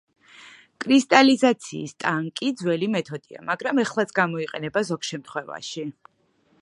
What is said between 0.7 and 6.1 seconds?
კრისტალიზაციის ტანკი ძველი მეთოდია მაგრამ ეხლაც გამოიყენება ზოგ შემთხვევაში.